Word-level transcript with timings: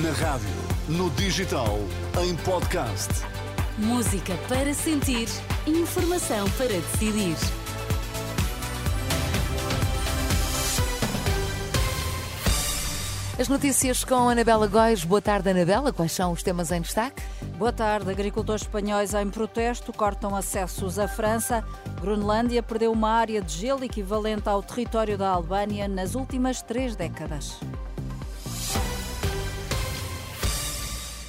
Na 0.00 0.10
rádio, 0.12 0.48
no 0.88 1.10
digital, 1.10 1.78
em 2.24 2.34
podcast. 2.36 3.10
Música 3.76 4.32
para 4.48 4.72
sentir, 4.72 5.28
informação 5.66 6.48
para 6.52 6.68
decidir. 6.68 7.36
As 13.38 13.48
notícias 13.48 14.02
com 14.02 14.30
Anabela 14.30 14.66
Góis. 14.66 15.04
Boa 15.04 15.20
tarde, 15.20 15.50
Anabela. 15.50 15.92
Quais 15.92 16.12
são 16.12 16.32
os 16.32 16.42
temas 16.42 16.72
em 16.72 16.80
destaque? 16.80 17.22
Boa 17.58 17.70
tarde. 17.70 18.10
Agricultores 18.10 18.62
espanhóis 18.62 19.12
em 19.12 19.28
protesto 19.28 19.92
cortam 19.92 20.34
acessos 20.34 20.98
à 20.98 21.06
França. 21.06 21.62
Groenlândia 22.00 22.62
perdeu 22.62 22.92
uma 22.92 23.10
área 23.10 23.42
de 23.42 23.52
gelo 23.52 23.84
equivalente 23.84 24.48
ao 24.48 24.62
território 24.62 25.18
da 25.18 25.28
Albânia 25.28 25.86
nas 25.86 26.14
últimas 26.14 26.62
três 26.62 26.96
décadas. 26.96 27.60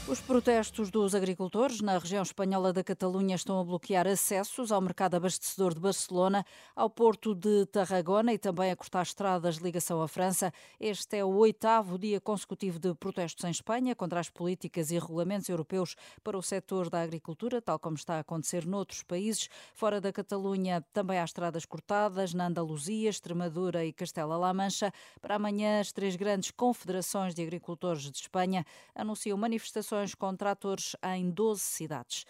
Os 0.05 0.19
protestos 0.19 0.91
dos 0.91 1.15
agricultores 1.15 1.79
na 1.79 1.97
região 1.97 2.21
espanhola 2.21 2.73
da 2.73 2.83
Catalunha 2.83 3.37
estão 3.37 3.57
a 3.57 3.63
bloquear 3.63 4.05
acessos 4.05 4.69
ao 4.69 4.81
mercado 4.81 5.15
abastecedor 5.15 5.73
de 5.73 5.79
Barcelona, 5.79 6.45
ao 6.75 6.89
porto 6.89 7.33
de 7.33 7.65
Tarragona 7.67 8.33
e 8.33 8.37
também 8.37 8.69
a 8.69 8.75
cortar 8.75 9.03
estradas 9.03 9.55
de 9.55 9.63
ligação 9.63 10.01
à 10.01 10.07
França. 10.09 10.51
Este 10.77 11.17
é 11.17 11.25
o 11.25 11.33
oitavo 11.37 11.97
dia 11.97 12.19
consecutivo 12.19 12.79
de 12.79 12.93
protestos 12.93 13.45
em 13.45 13.49
Espanha 13.49 13.95
contra 13.95 14.19
as 14.19 14.29
políticas 14.29 14.91
e 14.91 14.99
regulamentos 14.99 15.47
europeus 15.47 15.95
para 16.21 16.37
o 16.37 16.43
setor 16.43 16.89
da 16.89 17.01
agricultura, 17.01 17.61
tal 17.61 17.79
como 17.79 17.95
está 17.95 18.17
a 18.17 18.19
acontecer 18.19 18.65
noutros 18.65 19.03
países. 19.03 19.49
Fora 19.73 20.01
da 20.01 20.11
Catalunha 20.11 20.85
também 20.91 21.17
há 21.17 21.23
estradas 21.23 21.65
cortadas, 21.65 22.33
na 22.33 22.47
Andaluzia, 22.47 23.09
Extremadura 23.09 23.85
e 23.85 23.93
Castela-La 23.93 24.53
Mancha. 24.53 24.91
Para 25.21 25.35
amanhã, 25.35 25.79
as 25.79 25.93
três 25.93 26.17
grandes 26.17 26.51
confederações 26.51 27.33
de 27.33 27.41
agricultores 27.41 28.11
de 28.11 28.17
Espanha 28.17 28.65
anunciam 28.93 29.37
manifestações 29.37 29.93
com 30.13 30.35
tratores 30.35 30.95
em 31.03 31.29
12 31.29 31.61
cidades. 31.61 32.25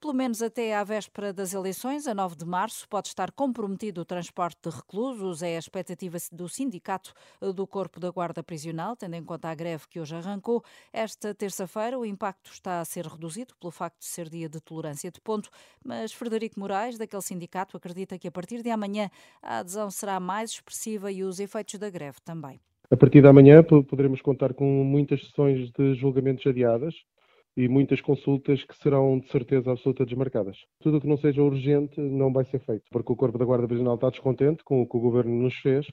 Pelo 0.00 0.14
menos 0.14 0.40
até 0.40 0.74
à 0.74 0.82
véspera 0.82 1.30
das 1.30 1.52
eleições, 1.52 2.06
a 2.08 2.14
9 2.14 2.34
de 2.34 2.46
março, 2.46 2.88
pode 2.88 3.08
estar 3.08 3.30
comprometido 3.30 4.00
o 4.00 4.04
transporte 4.04 4.58
de 4.62 4.74
reclusos. 4.74 5.42
É 5.42 5.56
a 5.56 5.58
expectativa 5.58 6.16
do 6.32 6.48
Sindicato 6.48 7.12
do 7.54 7.66
Corpo 7.66 8.00
da 8.00 8.10
Guarda 8.10 8.42
Prisional, 8.42 8.96
tendo 8.96 9.12
em 9.16 9.22
conta 9.22 9.50
a 9.50 9.54
greve 9.54 9.86
que 9.86 10.00
hoje 10.00 10.16
arrancou. 10.16 10.64
Esta 10.90 11.34
terça-feira, 11.34 11.98
o 11.98 12.06
impacto 12.06 12.50
está 12.50 12.80
a 12.80 12.84
ser 12.86 13.04
reduzido 13.04 13.54
pelo 13.60 13.70
facto 13.70 13.98
de 13.98 14.06
ser 14.06 14.30
dia 14.30 14.48
de 14.48 14.58
tolerância 14.58 15.10
de 15.10 15.20
ponto, 15.20 15.50
mas 15.84 16.14
Frederico 16.14 16.58
Moraes, 16.58 16.96
daquele 16.96 17.20
sindicato, 17.20 17.76
acredita 17.76 18.18
que 18.18 18.26
a 18.26 18.32
partir 18.32 18.62
de 18.62 18.70
amanhã 18.70 19.10
a 19.42 19.58
adesão 19.58 19.90
será 19.90 20.18
mais 20.18 20.52
expressiva 20.52 21.12
e 21.12 21.22
os 21.22 21.38
efeitos 21.38 21.78
da 21.78 21.90
greve 21.90 22.22
também. 22.24 22.58
A 22.92 22.96
partir 22.96 23.22
de 23.22 23.28
amanhã 23.28 23.62
poderemos 23.62 24.20
contar 24.20 24.52
com 24.52 24.64
muitas 24.64 25.20
sessões 25.20 25.70
de 25.70 25.94
julgamentos 25.94 26.44
adiadas 26.44 26.92
e 27.56 27.68
muitas 27.68 28.00
consultas 28.00 28.64
que 28.64 28.76
serão 28.76 29.20
de 29.20 29.28
certeza 29.28 29.70
absoluta 29.70 30.04
desmarcadas. 30.04 30.56
Tudo 30.80 30.96
o 30.96 31.00
que 31.00 31.06
não 31.06 31.16
seja 31.16 31.40
urgente 31.40 32.00
não 32.00 32.32
vai 32.32 32.44
ser 32.44 32.58
feito, 32.58 32.82
porque 32.90 33.12
o 33.12 33.16
Corpo 33.16 33.38
da 33.38 33.44
Guarda 33.44 33.68
Prisional 33.68 33.94
está 33.94 34.10
descontente 34.10 34.64
com 34.64 34.82
o 34.82 34.88
que 34.88 34.96
o 34.96 35.00
Governo 35.00 35.40
nos 35.40 35.54
fez 35.54 35.86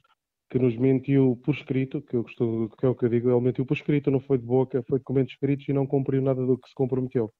que 0.49 0.59
nos 0.59 0.77
mentiu 0.77 1.39
por 1.43 1.53
escrito, 1.53 2.01
que, 2.01 2.15
eu 2.15 2.23
costumo, 2.23 2.69
que 2.69 2.85
é 2.85 2.89
o 2.89 2.95
que 2.95 3.05
eu 3.05 3.09
digo, 3.09 3.29
ele 3.29 3.41
mentiu 3.41 3.65
por 3.65 3.75
escrito, 3.75 4.11
não 4.11 4.19
foi 4.19 4.37
de 4.37 4.45
boca, 4.45 4.83
foi 4.87 4.97
de 4.97 5.03
documentos 5.03 5.33
escritos 5.33 5.67
e 5.67 5.73
não 5.73 5.85
cumpriu 5.85 6.21
nada 6.21 6.45
do 6.45 6.57
que 6.57 6.69
se 6.69 6.75
comprometeu. 6.75 7.33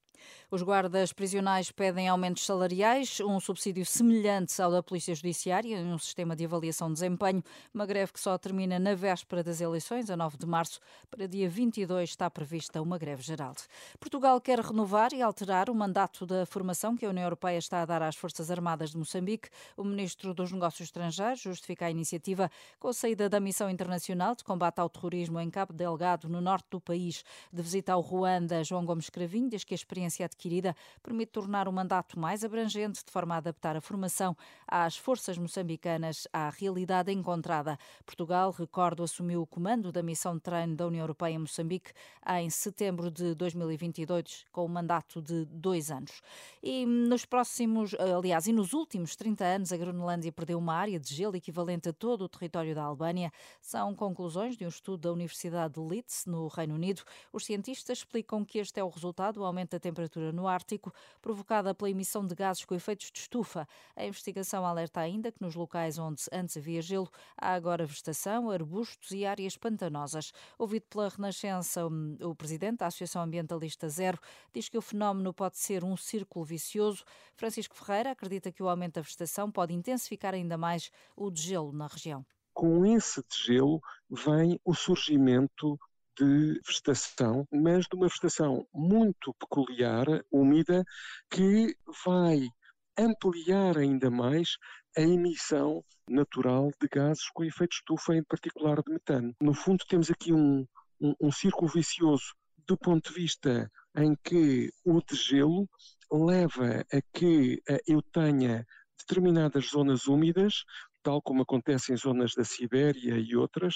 Os 0.49 0.61
guardas 0.61 1.11
prisionais 1.11 1.71
pedem 1.71 2.07
aumentos 2.07 2.45
salariais, 2.45 3.19
um 3.19 3.39
subsídio 3.39 3.85
semelhante 3.85 4.59
ao 4.61 4.71
da 4.71 4.81
Polícia 4.81 5.13
Judiciária 5.13 5.77
um 5.77 5.97
sistema 5.97 6.35
de 6.35 6.45
avaliação 6.45 6.87
de 6.87 6.95
desempenho. 6.95 7.43
Uma 7.73 7.85
greve 7.85 8.13
que 8.13 8.19
só 8.19 8.37
termina 8.37 8.79
na 8.79 8.95
véspera 8.95 9.43
das 9.43 9.59
eleições, 9.59 10.09
a 10.09 10.15
9 10.15 10.37
de 10.37 10.45
março. 10.45 10.79
Para 11.09 11.27
dia 11.27 11.49
22 11.49 12.09
está 12.09 12.29
prevista 12.29 12.81
uma 12.81 12.97
greve 12.97 13.21
geral. 13.21 13.53
Portugal 13.99 14.39
quer 14.39 14.59
renovar 14.59 15.13
e 15.13 15.21
alterar 15.21 15.69
o 15.69 15.75
mandato 15.75 16.25
da 16.25 16.45
formação 16.45 16.95
que 16.95 17.05
a 17.05 17.09
União 17.09 17.23
Europeia 17.23 17.57
está 17.57 17.81
a 17.81 17.85
dar 17.85 18.01
às 18.01 18.15
Forças 18.15 18.49
Armadas 18.49 18.91
de 18.91 18.97
Moçambique. 18.97 19.49
O 19.75 19.83
ministro 19.83 20.33
dos 20.33 20.51
Negócios 20.51 20.87
Estrangeiros 20.87 21.41
justifica 21.41 21.85
a 21.85 21.91
iniciativa 21.91 22.49
com 22.79 22.93
saída 22.97 23.29
da 23.29 23.39
missão 23.39 23.69
internacional 23.69 24.33
de 24.33 24.43
combate 24.43 24.79
ao 24.79 24.89
terrorismo 24.89 25.39
em 25.39 25.51
Cabo 25.51 25.71
Delgado, 25.71 26.27
no 26.27 26.41
norte 26.41 26.65
do 26.71 26.81
país. 26.81 27.23
De 27.53 27.61
visita 27.61 27.93
ao 27.93 28.01
Ruanda, 28.01 28.63
João 28.63 28.83
Gomes 28.83 29.07
Cravinho 29.07 29.47
diz 29.47 29.63
que 29.63 29.75
a 29.75 29.75
experiência 29.75 30.25
adquirida 30.25 30.75
permite 31.03 31.31
tornar 31.31 31.67
o 31.67 31.71
mandato 31.71 32.19
mais 32.19 32.43
abrangente, 32.43 33.05
de 33.05 33.11
forma 33.11 33.35
a 33.35 33.37
adaptar 33.37 33.77
a 33.77 33.81
formação 33.81 34.35
às 34.67 34.97
forças 34.97 35.37
moçambicanas 35.37 36.27
à 36.33 36.49
realidade 36.49 37.11
encontrada. 37.11 37.77
Portugal, 38.03 38.49
recordo, 38.49 39.03
assumiu 39.03 39.43
o 39.43 39.45
comando 39.45 39.91
da 39.91 40.01
missão 40.01 40.33
de 40.33 40.41
treino 40.41 40.75
da 40.75 40.87
União 40.87 41.03
Europeia 41.03 41.35
em 41.35 41.37
Moçambique 41.37 41.91
em 42.39 42.49
setembro 42.49 43.11
de 43.11 43.35
2022, 43.35 44.45
com 44.51 44.65
um 44.65 44.69
mandato 44.69 45.21
de 45.21 45.45
dois 45.45 45.91
anos. 45.91 46.19
E 46.63 46.83
nos 46.83 47.25
próximos, 47.25 47.93
aliás, 47.93 48.47
e 48.47 48.51
nos 48.51 48.73
últimos 48.73 49.15
30 49.15 49.45
anos, 49.45 49.71
a 49.71 49.77
Groenlândia 49.77 50.31
perdeu 50.31 50.57
uma 50.57 50.73
área 50.73 50.99
de 50.99 51.13
gelo 51.13 51.35
equivalente 51.35 51.89
a 51.89 51.93
todo 51.93 52.23
o 52.23 52.29
território 52.29 52.73
da 52.73 52.86
Albânia. 52.87 53.31
São 53.61 53.93
conclusões 53.95 54.57
de 54.57 54.65
um 54.65 54.69
estudo 54.69 55.01
da 55.01 55.11
Universidade 55.11 55.75
de 55.75 55.79
Leeds, 55.79 56.25
no 56.25 56.47
Reino 56.47 56.75
Unido. 56.75 57.03
Os 57.31 57.45
cientistas 57.45 57.99
explicam 57.99 58.43
que 58.43 58.59
este 58.59 58.79
é 58.79 58.83
o 58.83 58.89
resultado 58.89 59.35
do 59.35 59.45
aumento 59.45 59.71
da 59.71 59.79
temperatura 59.79 60.31
no 60.31 60.47
Ártico, 60.47 60.93
provocada 61.21 61.73
pela 61.75 61.89
emissão 61.89 62.25
de 62.25 62.33
gases 62.33 62.65
com 62.65 62.75
efeitos 62.75 63.11
de 63.11 63.19
estufa. 63.19 63.67
A 63.95 64.05
investigação 64.05 64.65
alerta 64.65 64.99
ainda 64.99 65.31
que 65.31 65.41
nos 65.41 65.55
locais 65.55 65.97
onde 65.97 66.23
antes 66.31 66.57
havia 66.57 66.81
gelo, 66.81 67.09
há 67.37 67.53
agora 67.53 67.85
vegetação, 67.85 68.49
arbustos 68.49 69.11
e 69.11 69.25
áreas 69.25 69.57
pantanosas. 69.57 70.31
Ouvido 70.57 70.85
pela 70.89 71.09
Renascença, 71.09 71.85
o 71.85 72.35
presidente 72.35 72.79
da 72.79 72.87
Associação 72.87 73.21
Ambientalista 73.21 73.89
Zero 73.89 74.19
diz 74.53 74.69
que 74.69 74.77
o 74.77 74.81
fenómeno 74.81 75.33
pode 75.33 75.57
ser 75.57 75.83
um 75.83 75.95
círculo 75.95 76.45
vicioso. 76.45 77.03
Francisco 77.35 77.75
Ferreira 77.75 78.11
acredita 78.11 78.51
que 78.51 78.63
o 78.63 78.69
aumento 78.69 78.95
da 78.95 79.01
vegetação 79.01 79.51
pode 79.51 79.73
intensificar 79.73 80.33
ainda 80.33 80.57
mais 80.57 80.91
o 81.15 81.29
degelo 81.29 81.71
na 81.71 81.87
região 81.87 82.25
com 82.57 82.83
esse 82.87 83.21
degelo 83.29 83.79
vem 84.09 84.59
o 84.65 84.73
surgimento 84.73 85.79
de 86.17 86.59
vegetação, 86.65 87.47
mas 87.51 87.85
de 87.85 87.95
uma 87.95 88.07
vegetação 88.07 88.67
muito 88.73 89.31
peculiar, 89.35 90.07
úmida, 90.31 90.83
que 91.29 91.77
vai 92.03 92.49
ampliar 92.97 93.77
ainda 93.77 94.09
mais 94.09 94.57
a 94.97 95.01
emissão 95.01 95.85
natural 96.09 96.71
de 96.81 96.87
gases 96.87 97.29
com 97.29 97.43
efeito 97.43 97.73
estufa, 97.73 98.15
em 98.15 98.23
particular 98.23 98.81
de 98.81 98.91
metano. 98.91 99.35
No 99.39 99.53
fundo, 99.53 99.85
temos 99.87 100.09
aqui 100.09 100.33
um, 100.33 100.65
um, 100.99 101.13
um 101.21 101.31
círculo 101.31 101.69
vicioso 101.69 102.33
do 102.65 102.75
ponto 102.75 103.09
de 103.09 103.13
vista 103.13 103.71
em 103.95 104.15
que 104.23 104.71
o 104.83 104.99
degelo 104.99 105.69
leva 106.11 106.83
a 106.91 107.01
que 107.13 107.61
eu 107.85 108.01
tenha 108.01 108.65
determinadas 108.97 109.69
zonas 109.69 110.07
úmidas 110.07 110.63
tal 111.07 111.21
como 111.21 111.43
acontece 111.43 111.93
em 111.93 111.95
zonas 111.95 112.33
da 112.35 112.43
Sibéria 112.43 113.17
e 113.17 113.33
outras, 113.33 113.75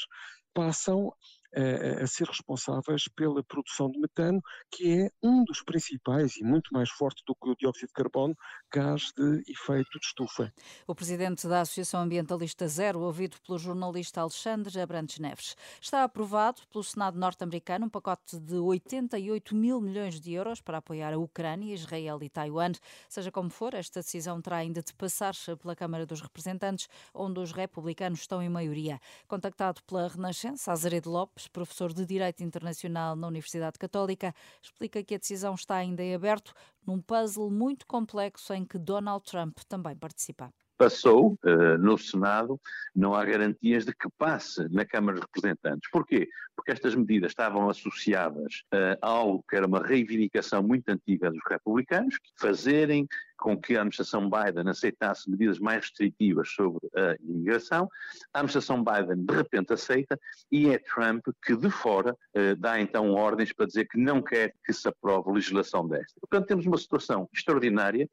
passam 0.54 1.14
a, 1.56 2.08
ser 2.08 2.28
responsáveis 2.28 3.08
pela 3.16 3.44
produção 3.44 3.90
de 3.90 4.00
metano, 4.00 4.42
que 4.70 5.04
é 5.04 5.10
um 5.22 5.44
dos 5.44 5.62
principais 5.64 6.38
e 6.38 6.44
muito 6.44 6.74
mais 6.74 6.90
forte 6.90 7.24
do 7.26 7.36
que 7.36 7.50
o 7.50 7.56
dióxido 7.56 7.88
de 7.88 7.94
carbono, 7.94 8.36
gás 8.74 9.12
de 9.16 9.44
efeito 9.52 10.00
de 10.00 10.06
estufa. 10.06 10.54
O 10.88 10.96
presidente 10.96 11.48
da 11.48 11.62
Associação 11.62 12.02
Ambientalista 12.02 12.68
Zero, 12.68 13.02
ouvido 13.02 13.38
pelo 13.46 13.58
jornalista 13.58 14.22
Alexandre 14.22 14.80
Abrantes 14.80 15.20
Neves, 15.20 15.56
está 15.82 16.04
aprovado 16.04 16.62
pelo 16.72 16.84
Senado 16.84 17.18
norte-americano 17.18 17.86
um 17.86 17.90
pacote 17.90 18.40
de 18.40 18.56
88 18.56 19.56
mil 19.56 19.82
milhões 19.82 20.20
de 20.20 20.34
euros 20.34 20.62
para 20.62 20.78
apoiar 20.78 21.14
a 21.14 21.18
Ucrânia, 21.18 21.74
Israel 21.74 22.20
e 22.22 22.30
Taiwan. 22.30 22.72
Seja 23.10 23.32
como 23.32 23.50
for, 23.50 23.74
esta 23.74 24.00
decisão 24.02 24.42
terá 24.42 24.58
ainda 24.58 24.82
de 24.82 24.94
passar 24.94 25.34
pela 25.62 25.76
Câmara 25.76 26.06
dos 26.06 26.22
Representantes, 26.22 26.88
onde 27.14 27.40
os 27.40 27.52
republicanos 27.52 28.22
estão 28.22 28.42
em 28.42 28.50
maioria. 28.50 29.00
Contactado 29.28 29.82
pela 29.84 30.08
Renascença, 30.08 30.72
Azeredo 30.72 31.10
Lopes 31.10 31.41
Lopes, 31.42 31.48
professor 31.48 31.94
de 31.94 32.06
Direito 32.06 32.44
Internacional 32.44 33.16
na 33.16 33.28
Universidade 33.28 33.80
Católica, 33.80 34.34
explica 34.62 35.04
que 35.04 35.16
a 35.16 35.18
decisão 35.18 35.56
está 35.56 35.76
ainda 35.76 36.04
em 36.04 36.14
aberto 36.14 36.54
num 36.86 37.02
puzzle 37.02 37.50
muito 37.50 37.88
complexo 37.88 38.54
em 38.54 38.66
que 38.66 38.78
Donald 38.78 39.24
Trump 39.26 39.58
também 39.68 39.96
participa 39.96 40.52
passou 40.78 41.38
uh, 41.44 41.78
no 41.78 41.96
Senado, 41.96 42.60
não 42.96 43.14
há 43.14 43.24
garantias 43.24 43.86
de 43.86 43.94
que 43.94 44.10
passe 44.18 44.68
na 44.74 44.84
Câmara 44.84 45.20
de 45.20 45.28
Representantes. 45.28 45.88
Porquê? 45.92 46.28
Porque 46.56 46.72
estas 46.72 46.96
medidas 46.96 47.34
estavam 47.34 47.70
associadas 47.70 48.64
uh, 48.74 48.98
a 49.00 49.08
algo 49.08 49.46
que 49.48 49.56
era 49.56 49.68
uma 49.68 49.86
reivindicação 49.86 50.64
muito 50.64 50.90
antiga 50.90 51.30
dos 51.30 51.42
republicanos, 51.48 52.16
fazerem 52.36 53.08
com 53.42 53.60
que 53.60 53.74
a 53.74 53.80
administração 53.80 54.30
Biden 54.30 54.70
aceitasse 54.70 55.30
medidas 55.30 55.60
mais 55.60 55.82
restritivas 55.82 56.48
sobre 56.50 56.80
a 56.96 57.16
imigração. 57.20 57.90
A 58.32 58.40
administração 58.40 58.84
Biden 58.84 59.26
de 59.26 59.34
repente 59.34 59.74
aceita 59.74 60.18
e 60.52 60.70
é 60.70 60.78
Trump 60.78 61.26
que 61.44 61.56
de 61.56 61.72
fora 61.72 62.16
eh, 62.36 62.54
dá 62.56 62.80
então 62.80 63.12
ordens 63.14 63.52
para 63.52 63.66
dizer 63.66 63.88
que 63.88 63.98
não 63.98 64.22
quer 64.22 64.54
que 64.64 64.72
se 64.72 64.88
aprove 64.88 65.32
legislação 65.32 65.88
desta. 65.88 66.20
Portanto, 66.22 66.48
temos 66.48 66.68
uma 66.68 66.78
situação 66.78 67.28
extraordinária 67.34 68.08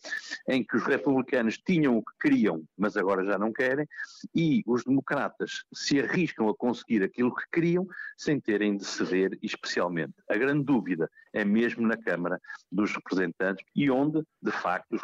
em 0.48 0.64
que 0.64 0.76
os 0.76 0.84
republicanos 0.84 1.58
tinham 1.58 1.98
o 1.98 2.02
que 2.02 2.12
queriam, 2.20 2.64
mas 2.76 2.96
agora 2.96 3.24
já 3.24 3.38
não 3.38 3.52
querem, 3.52 3.86
e 4.34 4.62
os 4.66 4.82
democratas 4.82 5.64
se 5.74 6.00
arriscam 6.00 6.48
a 6.48 6.56
conseguir 6.56 7.02
aquilo 7.02 7.34
que 7.34 7.44
queriam 7.52 7.86
sem 8.16 8.40
terem 8.40 8.76
de 8.76 8.84
ceder, 8.84 9.38
especialmente. 9.42 10.14
A 10.28 10.36
grande 10.36 10.64
dúvida 10.64 11.10
é 11.32 11.44
mesmo 11.44 11.86
na 11.86 11.96
Câmara 11.96 12.40
dos 12.70 12.94
Representantes 12.94 13.64
e 13.74 13.90
onde, 13.90 14.24
de 14.42 14.50
facto, 14.50 14.94
os 14.94 15.02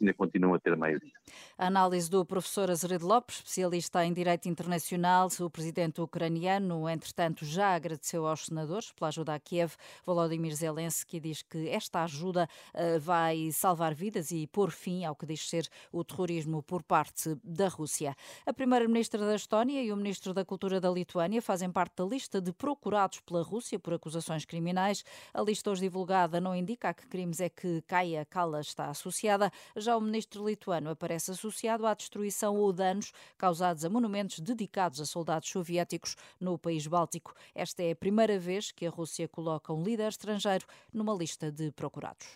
ainda 0.00 0.14
continuam 0.14 0.54
a 0.54 0.58
ter 0.58 0.76
maioria. 0.76 1.12
Análise 1.56 2.10
do 2.10 2.24
professor 2.24 2.70
Azeredo 2.70 3.06
Lopes, 3.06 3.36
especialista 3.36 4.04
em 4.04 4.12
Direito 4.12 4.48
Internacional, 4.48 5.28
o 5.40 5.50
presidente 5.50 6.00
ucraniano, 6.00 6.88
entretanto, 6.88 7.44
já 7.44 7.74
agradeceu 7.74 8.26
aos 8.26 8.46
senadores 8.46 8.92
pela 8.92 9.08
ajuda 9.08 9.34
a 9.34 9.40
Kiev. 9.40 9.74
Volodymyr 10.04 10.54
Zelensky 10.54 11.20
diz 11.20 11.42
que 11.42 11.68
esta 11.68 12.02
ajuda 12.04 12.48
uh, 12.74 13.00
vai 13.00 13.50
salvar 13.52 13.94
vidas 13.94 14.30
e 14.30 14.46
pôr 14.46 14.70
fim 14.70 15.04
ao 15.04 15.14
que 15.14 15.26
diz 15.26 15.48
ser 15.48 15.68
o 15.92 16.04
terrorismo 16.04 16.62
por 16.62 16.82
parte 16.82 17.36
da 17.42 17.68
Rússia. 17.68 18.14
A 18.46 18.52
primeira-ministra 18.52 19.24
da 19.26 19.34
Estónia 19.34 19.82
e 19.82 19.92
o 19.92 19.96
ministro 19.96 20.32
da 20.32 20.44
Cultura 20.44 20.80
da 20.80 20.90
Lituânia 20.90 21.42
fazem 21.42 21.70
parte 21.70 21.96
da 21.96 22.04
lista 22.04 22.40
de 22.40 22.52
procurados 22.52 23.20
pela 23.20 23.42
Rússia 23.42 23.78
por 23.78 23.94
acusações 23.94 24.44
criminais. 24.44 25.04
A 25.32 25.42
lista 25.42 25.70
hoje 25.70 25.82
divulgada 25.82 26.40
não 26.40 26.54
indica 26.54 26.88
a 26.88 26.94
que 26.94 27.06
crimes 27.06 27.40
é 27.40 27.48
que 27.48 27.82
Kaia 27.82 28.24
Kallas 28.24 28.68
está 28.68 28.90
associada. 28.90 29.37
Já 29.76 29.96
o 29.96 30.00
ministro 30.00 30.46
lituano 30.46 30.90
aparece 30.90 31.30
associado 31.30 31.86
à 31.86 31.94
destruição 31.94 32.56
ou 32.56 32.72
danos 32.72 33.12
causados 33.36 33.84
a 33.84 33.90
monumentos 33.90 34.40
dedicados 34.40 35.00
a 35.00 35.06
soldados 35.06 35.48
soviéticos 35.48 36.16
no 36.40 36.58
país 36.58 36.86
báltico. 36.86 37.34
Esta 37.54 37.82
é 37.82 37.92
a 37.92 37.96
primeira 37.96 38.38
vez 38.38 38.72
que 38.72 38.86
a 38.86 38.90
Rússia 38.90 39.28
coloca 39.28 39.72
um 39.72 39.82
líder 39.82 40.08
estrangeiro 40.08 40.66
numa 40.92 41.14
lista 41.14 41.50
de 41.50 41.70
procurados. 41.72 42.26